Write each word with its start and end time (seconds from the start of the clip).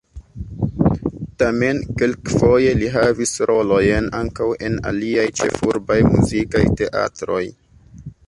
Tamen 1.41 1.81
kelkfoje 1.99 2.71
li 2.79 2.87
havis 2.95 3.35
rolojn 3.51 4.09
ankaŭ 4.21 4.49
en 4.69 4.79
aliaj 4.93 5.25
ĉefurbaj 5.41 5.99
muzikaj 6.15 6.65
teatroj. 6.81 7.43